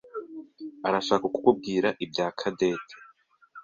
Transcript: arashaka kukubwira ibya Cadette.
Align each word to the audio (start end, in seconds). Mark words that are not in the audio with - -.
arashaka 0.87 1.25
kukubwira 1.33 1.87
ibya 2.03 2.27
Cadette. 2.39 2.93